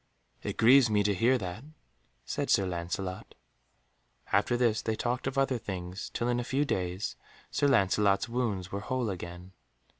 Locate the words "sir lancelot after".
2.49-4.57